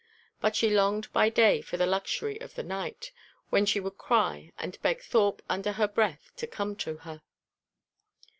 [0.39, 3.11] But she longed by day for the luxury of the night,
[3.51, 7.21] when she could cry, and beg Thorpe under her breath to come to her.